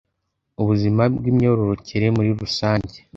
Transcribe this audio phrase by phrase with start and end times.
[0.61, 2.97] ubuzima bw'imyororokere muri rusange